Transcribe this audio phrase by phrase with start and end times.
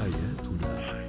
[0.00, 1.00] حياتنا.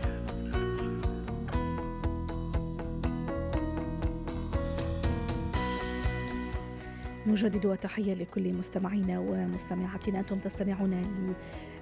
[7.27, 10.19] نجدد تحية لكل مستمعينا ومستمعاتنا.
[10.19, 11.35] أنتم تستمعون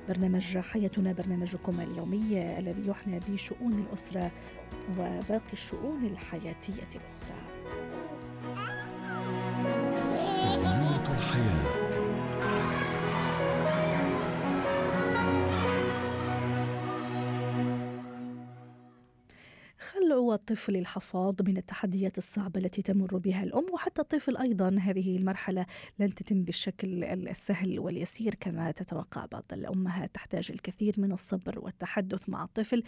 [0.08, 4.32] لبرنامج حياتنا برنامجكم اليومي الذي يحنى بشؤون الأسرة
[4.98, 7.40] وباقي الشؤون الحياتية الأخرى.
[10.56, 11.79] زينة الحياة.
[20.34, 24.78] الطفل الحفاظ من التحديات الصعبة التي تمر بها الأم وحتى الطفل أيضا.
[24.82, 25.66] هذه المرحلة
[26.00, 30.16] لن تتم بالشكل السهل واليسير كما تتوقع بعض الأمهات.
[30.16, 32.84] تحتاج الكثير من الصبر والتحدث مع الطفل.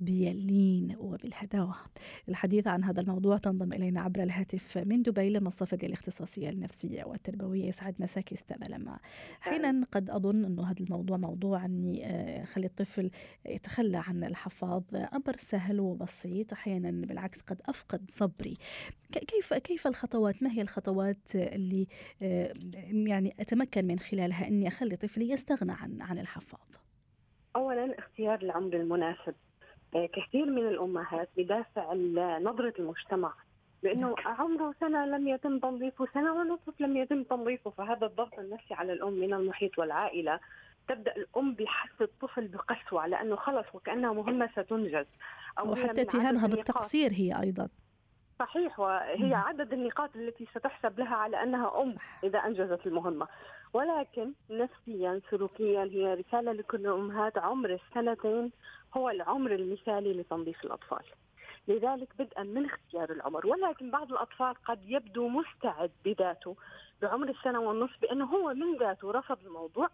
[0.00, 1.74] باللين وبالهداوة
[2.28, 7.64] الحديث عن هذا الموضوع تنضم إلينا عبر الهاتف من دبي لما الصفدي الاختصاصية النفسية والتربوية
[7.64, 8.98] يسعد مساكي أستاذة لما.
[9.42, 13.10] أحيانا قد أظن أنه هذا الموضوع موضوع أني آه، خلي الطفل
[13.46, 18.56] يتخلى عن الحفاظ أمر سهل وبسيط أحيانا بالعكس قد أفقد صبري.
[19.12, 21.86] كيف كيف الخطوات؟ ما هي الخطوات اللي
[22.22, 22.52] آه،
[22.90, 26.60] يعني أتمكن من خلالها أني أخلي طفلي يستغنى عن عن الحفاظ؟
[27.56, 29.34] اولا اختيار العمر المناسب.
[30.12, 31.94] كثير من الأمهات بدافع
[32.38, 33.32] نظرة المجتمع
[33.82, 38.92] لأنه عمره سنة لم يتم تنظيفه سنة ونصف لم يتم تنظيفه فهذا الضغط النفسي على
[38.92, 40.40] الأم من المحيط والعائلة.
[40.88, 45.06] تبدأ الأم بحث الطفل بقسوة على أنه خلص وكأنها مهمة ستنجز
[45.58, 47.68] أو وحتى اتهامها بالتقصير هي أيضا.
[48.38, 53.28] صحيح وهي عدد النقاط التي ستحسب لها على أنها أم إذا أنجزت المهمة.
[53.72, 58.52] ولكن نفسيا سلوكيا هي رسالة لكل الامهات عمر السنتين
[58.96, 61.04] هو العمر المثالي لتنظيف الأطفال.
[61.68, 63.46] لذلك بدءا من اختيار العمر.
[63.46, 66.56] ولكن بعض الأطفال قد يبدو مستعد بذاته
[67.02, 69.88] بعمر السنة والنصف بأنه هو من ذاته رفض الموضوع.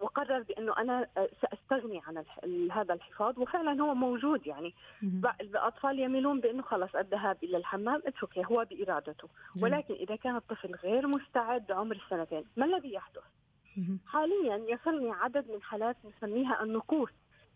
[0.00, 2.24] وقرر بأنه أنا آه، سأستغني عن
[2.72, 4.74] هذا الحفاظ وفعلا هو موجود يعني.
[5.40, 9.28] الأطفال يميلون بأنه خلص الذهاب إلى الحمام أوكي هو بإرادته.
[9.62, 13.22] ولكن إذا كان الطفل غير مستعد بعمر السنتين ما الذي يحدث؟
[14.06, 17.10] حاليا يصلني عدد من حالات نسميها النكوث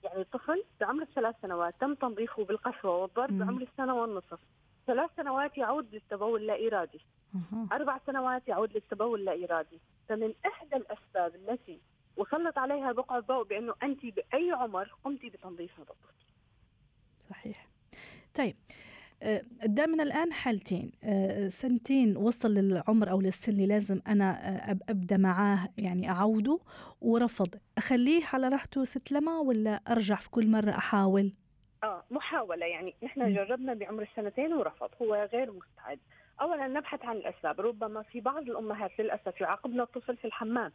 [0.04, 4.38] يعني الطفل بعمر الثلاث سنوات تم تنظيفه بالقسوه والضرب بعمر السنة والنصف.
[4.86, 7.00] ثلاث سنوات يعود للتبول اللا إرادي.
[7.72, 9.80] أربع سنوات يعود للتبول اللا إرادي.
[10.08, 11.80] فمن إحدى الأسباب التي
[12.16, 16.24] وسلط عليها بقع الضوء بأنه انت بأي عمر قمتي بتنظيف هذا الطفل.
[17.30, 17.68] صحيح.
[18.34, 18.56] طيب
[19.62, 25.68] قدامنا الآن حالتين آه، سنتين وصل للعمر أو للسن اللي لازم أنا آه، أبدأ معاه
[25.78, 26.58] يعني أعوده
[27.00, 31.32] ورفض أخليه على راحته ست لما ولا أرجع في كل مرة أحاول؟
[31.84, 32.94] آه محاولة يعني.
[33.02, 35.98] نحن جربنا بعمر السنتين ورفض هو غير مستعد.
[36.40, 40.72] أولا نبحث عن الأسباب ربما في بعض الأمهات للأسف يعاقبنا الطفل في الحمام.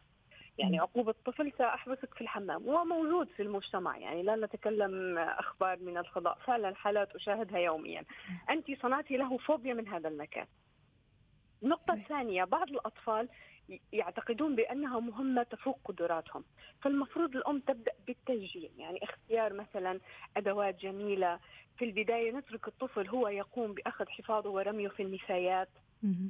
[0.58, 5.98] يعني عقوبة طفل سأحبسك في الحمام هو موجود في المجتمع يعني لا نتكلم أخبار من
[5.98, 8.04] الفضاء فعلا حالات أشاهدها يوميا.
[8.50, 10.46] أنت صنعتي له فوبيا من هذا المكان.
[11.62, 13.28] النقطة الثانية بعض الأطفال
[13.92, 16.44] يعتقدون بأنها مهمة تفوق قدراتهم
[16.82, 20.00] فالمفروض الأم تبدأ بالتشجيع يعني اختيار مثلا
[20.36, 21.38] أدوات جميلة.
[21.78, 25.68] في البداية نترك الطفل هو يقوم بأخذ حفاظه ورميه في النفايات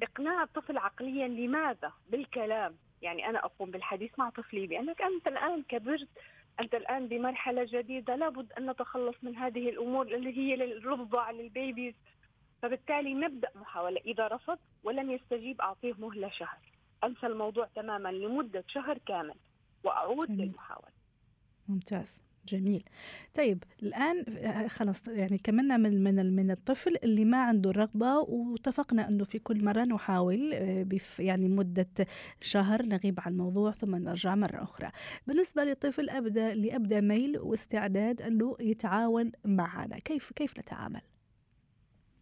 [0.03, 2.77] إقناع الطفل عقليا لماذا؟ بالكلام.
[3.03, 6.09] يعني أنا أقوم بالحديث مع طفلي بأنك أنت الآن كبرت
[6.61, 11.95] أنت الآن بمرحلة جديدة لابد أن نتخلص من هذه الأمور اللي هي للرضع للبيبيز.
[12.63, 16.59] فبالتالي نبدأ محاولة إذا رفض ولم يستجيب أعطيه مهلة شهر.
[17.05, 19.35] أنسى الموضوع تماما لمدة شهر كامل
[19.85, 20.89] وأعود للمحاولة.
[21.69, 22.23] ممتاز.
[22.49, 22.85] جميل.
[23.35, 24.25] طيب الآن
[24.69, 29.65] خلاص يعني كملنا من من من الطفل اللي ما عنده الرغبة واتفقنا أنه في كل
[29.65, 30.87] مرة نحاول آه،
[31.19, 31.89] يعني مدة
[32.41, 34.91] شهر نغيب عن الموضوع ثم نرجع مرة أخرى.
[35.27, 39.99] بالنسبة للطفل أبدأ اللي أبدأ ميل واستعداد أنه يتعاون معنا.
[39.99, 41.01] كيف كيف نتعامل؟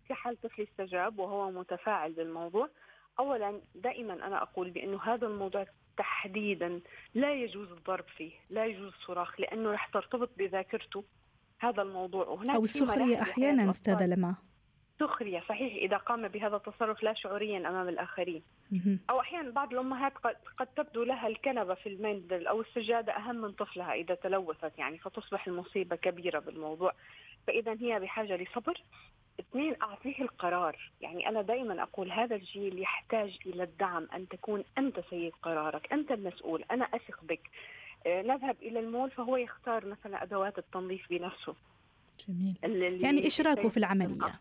[0.06, 2.69] في حال طفل استجاب وهو متفاعل بالموضوع
[3.19, 5.66] اولا دائما أنا أقول بأنه هذا الموضوع
[5.97, 6.80] تحديدا
[7.14, 11.05] لا يجوز الضرب فيه لا يجوز الصراخ لأنه رح ترتبط بذاكرته
[11.58, 12.26] هذا الموضوع.
[12.26, 14.34] وهناك أو السخرية أحيانا أستاذة لما
[15.00, 18.43] سخرية صحيح إذا قام بهذا التصرف لا شعوريا أمام الآخرين.
[19.11, 23.52] أو أحيانا بعض الأمهات قد, قد تبدو لها الكنبة في المنزل أو السجادة أهم من
[23.52, 26.93] طفلها إذا تلوثت يعني فتصبح المصيبة كبيرة بالموضوع.
[27.46, 28.82] فإذا هي بحاجة لصبر
[29.40, 30.90] اثنين أعطيه القرار.
[31.00, 36.10] يعني أنا دائما أقول هذا الجيل يحتاج إلى الدعم أن تكون أنت سيد قرارك أنت
[36.10, 37.50] المسؤول أنا أثق بك.
[38.06, 41.54] آه، نذهب إلى المول فهو يختار مثلا أدوات التنظيف بنفسه.
[42.28, 43.04] جميل.
[43.04, 44.40] يعني إشراكه في العملية.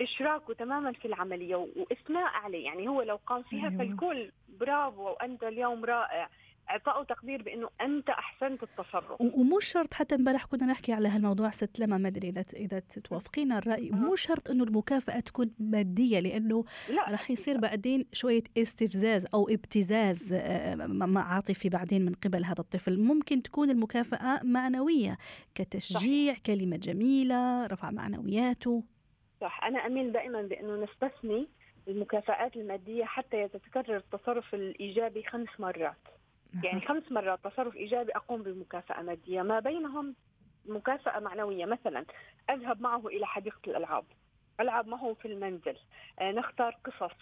[0.00, 2.64] إشراكه تماما في العملية وإثناء عليه.
[2.64, 3.78] يعني هو لو قام فيها أيوة.
[3.78, 6.28] فالكل برافو وأنت اليوم رائع.
[6.70, 9.20] اعطائه تقدير بإنه أنت أحسنت التصرف.
[9.20, 13.58] ومو شرط حتى امبارح كنا نحكي على هالموضوع ست لما ما أدري إذا إذا توافقينا
[13.58, 13.90] الرأي.
[13.90, 16.64] مو شرط إنه المكافأة تكون مادية لأنه
[17.08, 20.34] راح يصير بعدين شوية استفزاز أو ابتزاز
[21.16, 23.00] عاطفي بعدين من قبل هذا الطفل.
[23.00, 25.18] ممكن تكون المكافأة معنوية
[25.54, 26.40] كتشجيع صح.
[26.40, 28.84] كلمة جميلة رفع معنوياته.
[29.40, 29.64] صح.
[29.64, 31.48] أنا أميل دائما بإنه نستثني
[31.88, 35.96] المكافآت المادية حتى يتكرر التصرف الإيجابي خمس مرات.
[36.64, 39.42] يعني خمس مرات تصرف إيجابي أقوم بمكافأة مادية.
[39.42, 40.14] ما بينهم
[40.66, 41.64] مكافأة معنوية.
[41.66, 42.04] مثلا
[42.50, 44.04] أذهب معه إلى حديقة الألعاب.
[44.60, 45.76] ألعب معه في المنزل.
[46.18, 47.16] آه، نختار قصص.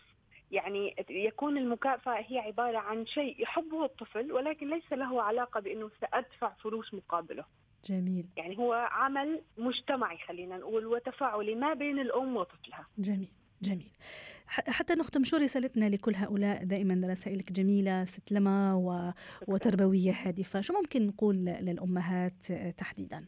[0.50, 6.52] يعني يكون المكافأة هي عبارة عن شيء يحبه الطفل ولكن ليس له علاقة بأنه سأدفع
[6.54, 7.44] فلوس مقابله.
[7.84, 8.26] جميل.
[8.36, 12.86] يعني هو عمل مجتمعي خلينا نقول وتفاعلي ما بين الأم وطفلها.
[12.98, 13.28] جميل.
[13.62, 13.90] جميل.
[14.48, 19.12] حتى نختم شو رسالتنا لكل هؤلاء دائما رسائلك جميلة ست لما و...
[19.48, 20.60] وتربوية هادفة.
[20.60, 23.26] شو ممكن نقول للأمهات تحديدا؟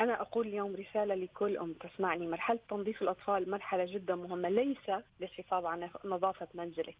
[0.00, 2.26] أنا أقول اليوم رسالة لكل أم تسمعني.
[2.26, 4.90] مرحلة تنظيف الأطفال مرحلة جدا مهمة ليس
[5.20, 6.98] للحفاظ على نظافة منزلك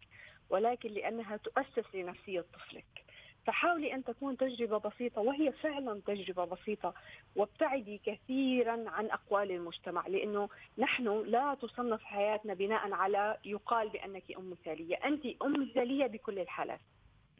[0.50, 3.04] ولكن لأنها تؤسس لنفسية طفلك.
[3.46, 6.94] فحاولي أن تكون تجربة بسيطة وهي فعلا تجربة بسيطة.
[7.36, 10.48] وابتعدي كثيرا عن أقوال المجتمع لأنه
[10.78, 14.96] نحن لا تصنف حياتنا بناء على يقال بأنك أم مثالية.
[14.96, 16.80] أنت أم مثالية بكل الحالات.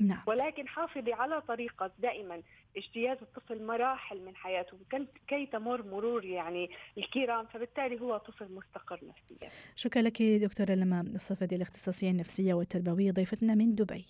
[0.01, 0.23] نعم.
[0.27, 2.43] ولكن حافظي على طريقة دائما
[2.77, 4.79] اجتياز الطفل مراحل من حياته
[5.29, 9.51] كي تمر مرور يعني الكرام فبالتالي هو طفل مستقر نفسيا.
[9.77, 14.07] شكرا لك دكتورة لما الصفدي الاختصاصية النفسية والتربوية ضيفتنا من دبي.